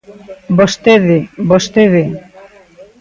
[0.59, 1.17] Vostede,
[1.51, 2.03] vostede.